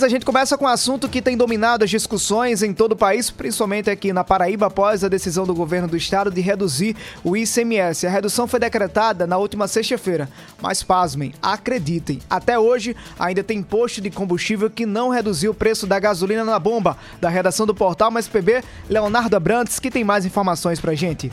A 0.00 0.08
gente 0.08 0.24
começa 0.24 0.56
com 0.56 0.64
um 0.64 0.68
assunto 0.68 1.08
que 1.08 1.20
tem 1.20 1.36
dominado 1.36 1.82
as 1.82 1.90
discussões 1.90 2.62
em 2.62 2.72
todo 2.72 2.92
o 2.92 2.96
país, 2.96 3.32
principalmente 3.32 3.90
aqui 3.90 4.12
na 4.12 4.22
Paraíba, 4.22 4.66
após 4.66 5.02
a 5.02 5.08
decisão 5.08 5.44
do 5.44 5.52
governo 5.52 5.88
do 5.88 5.96
estado 5.96 6.30
de 6.30 6.40
reduzir 6.40 6.94
o 7.24 7.36
ICMS. 7.36 8.06
A 8.06 8.10
redução 8.10 8.46
foi 8.46 8.60
decretada 8.60 9.26
na 9.26 9.36
última 9.36 9.66
sexta-feira, 9.66 10.28
mas 10.62 10.84
pasmem, 10.84 11.34
acreditem, 11.42 12.20
até 12.30 12.56
hoje 12.56 12.94
ainda 13.18 13.42
tem 13.42 13.60
posto 13.60 14.00
de 14.00 14.08
combustível 14.08 14.70
que 14.70 14.86
não 14.86 15.08
reduziu 15.08 15.50
o 15.50 15.54
preço 15.54 15.84
da 15.84 15.98
gasolina 15.98 16.44
na 16.44 16.60
bomba. 16.60 16.96
Da 17.20 17.28
redação 17.28 17.66
do 17.66 17.74
portal 17.74 18.08
Mais 18.08 18.28
PB, 18.28 18.62
Leonardo 18.88 19.34
Abrantes, 19.34 19.80
que 19.80 19.90
tem 19.90 20.04
mais 20.04 20.24
informações 20.24 20.80
pra 20.80 20.94
gente. 20.94 21.32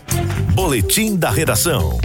Boletim 0.56 1.16
da 1.16 1.30
redação. 1.30 2.00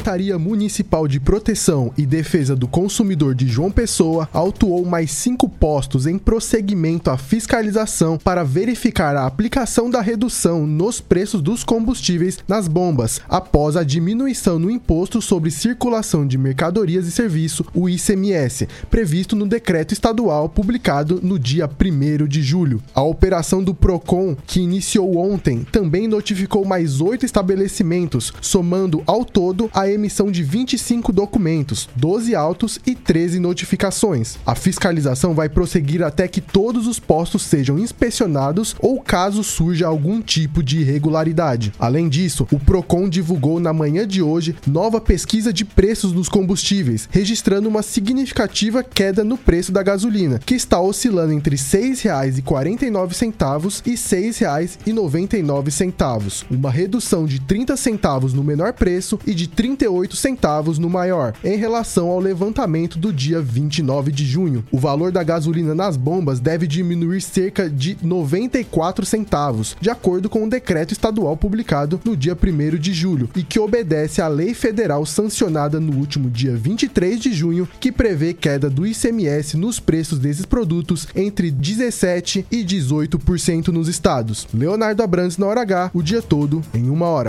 Secretaria 0.00 0.38
Municipal 0.38 1.06
de 1.06 1.20
Proteção 1.20 1.92
e 1.94 2.06
Defesa 2.06 2.56
do 2.56 2.66
Consumidor 2.66 3.34
de 3.34 3.46
João 3.46 3.70
Pessoa 3.70 4.26
autuou 4.32 4.82
mais 4.86 5.10
cinco 5.10 5.46
postos 5.46 6.06
em 6.06 6.16
prosseguimento 6.16 7.10
à 7.10 7.18
fiscalização 7.18 8.16
para 8.16 8.42
verificar 8.42 9.14
a 9.14 9.26
aplicação 9.26 9.90
da 9.90 10.00
redução 10.00 10.66
nos 10.66 11.02
preços 11.02 11.42
dos 11.42 11.62
combustíveis 11.62 12.38
nas 12.48 12.66
bombas, 12.66 13.20
após 13.28 13.76
a 13.76 13.84
diminuição 13.84 14.58
no 14.58 14.70
Imposto 14.70 15.20
sobre 15.20 15.50
Circulação 15.50 16.26
de 16.26 16.38
Mercadorias 16.38 17.06
e 17.06 17.10
Serviço, 17.10 17.66
o 17.74 17.86
ICMS, 17.86 18.68
previsto 18.88 19.36
no 19.36 19.46
decreto 19.46 19.92
estadual 19.92 20.48
publicado 20.48 21.20
no 21.22 21.38
dia 21.38 21.68
1 21.68 22.26
de 22.26 22.40
julho. 22.40 22.82
A 22.94 23.02
operação 23.02 23.62
do 23.62 23.74
PROCON, 23.74 24.34
que 24.46 24.60
iniciou 24.60 25.18
ontem, 25.18 25.62
também 25.70 26.08
notificou 26.08 26.64
mais 26.64 27.02
oito 27.02 27.26
estabelecimentos, 27.26 28.32
somando 28.40 29.02
ao 29.06 29.26
todo 29.26 29.68
a 29.74 29.89
emissão 29.92 30.30
de 30.30 30.42
25 30.42 31.12
documentos, 31.12 31.88
12 31.96 32.34
autos 32.34 32.80
e 32.86 32.94
13 32.94 33.38
notificações. 33.38 34.36
A 34.46 34.54
fiscalização 34.54 35.34
vai 35.34 35.48
prosseguir 35.48 36.02
até 36.02 36.28
que 36.28 36.40
todos 36.40 36.86
os 36.86 36.98
postos 36.98 37.42
sejam 37.42 37.78
inspecionados 37.78 38.74
ou 38.78 39.00
caso 39.00 39.42
surja 39.42 39.86
algum 39.86 40.20
tipo 40.20 40.62
de 40.62 40.80
irregularidade. 40.80 41.72
Além 41.78 42.08
disso, 42.08 42.46
o 42.50 42.58
Procon 42.58 43.08
divulgou 43.08 43.60
na 43.60 43.72
manhã 43.72 44.06
de 44.06 44.22
hoje 44.22 44.56
nova 44.66 45.00
pesquisa 45.00 45.52
de 45.52 45.64
preços 45.64 46.12
dos 46.12 46.28
combustíveis, 46.28 47.08
registrando 47.10 47.68
uma 47.68 47.82
significativa 47.82 48.82
queda 48.82 49.24
no 49.24 49.36
preço 49.36 49.72
da 49.72 49.82
gasolina, 49.82 50.38
que 50.38 50.54
está 50.54 50.80
oscilando 50.80 51.32
entre 51.32 51.56
R$ 51.56 51.62
6,49 51.62 53.82
e 53.86 53.90
R$ 53.90 53.96
6,99, 53.96 56.44
uma 56.50 56.70
redução 56.70 57.26
de 57.26 57.40
30 57.40 57.76
centavos 57.76 58.32
no 58.32 58.44
menor 58.44 58.72
preço 58.72 59.18
e 59.26 59.34
de 59.34 59.48
38 59.80 60.14
centavos 60.14 60.78
no 60.78 60.90
maior, 60.90 61.32
em 61.42 61.56
relação 61.56 62.08
ao 62.08 62.20
levantamento 62.20 62.98
do 62.98 63.10
dia 63.10 63.40
29 63.40 64.12
de 64.12 64.26
junho. 64.26 64.62
O 64.70 64.78
valor 64.78 65.10
da 65.10 65.22
gasolina 65.22 65.74
nas 65.74 65.96
bombas 65.96 66.38
deve 66.38 66.66
diminuir 66.66 67.22
cerca 67.22 67.70
de 67.70 67.96
94 68.02 69.06
centavos, 69.06 69.74
de 69.80 69.88
acordo 69.88 70.28
com 70.28 70.40
o 70.40 70.44
um 70.44 70.48
decreto 70.48 70.92
estadual 70.92 71.34
publicado 71.34 71.98
no 72.04 72.14
dia 72.14 72.36
1 72.36 72.76
de 72.76 72.92
julho 72.92 73.30
e 73.34 73.42
que 73.42 73.58
obedece 73.58 74.20
à 74.20 74.28
lei 74.28 74.52
federal 74.52 75.06
sancionada 75.06 75.80
no 75.80 75.96
último 75.96 76.28
dia 76.28 76.54
23 76.54 77.18
de 77.18 77.32
junho, 77.32 77.66
que 77.80 77.90
prevê 77.90 78.34
queda 78.34 78.68
do 78.68 78.86
ICMS 78.86 79.56
nos 79.56 79.80
preços 79.80 80.18
desses 80.18 80.44
produtos 80.44 81.08
entre 81.14 81.50
17 81.50 82.44
e 82.50 82.62
18% 82.62 83.68
nos 83.68 83.88
estados. 83.88 84.46
Leonardo 84.52 85.02
Abrantes 85.02 85.38
na 85.38 85.46
hora 85.46 85.62
H, 85.62 85.90
o 85.94 86.02
dia 86.02 86.20
todo 86.20 86.62
em 86.74 86.90
uma 86.90 87.06
hora. 87.06 87.28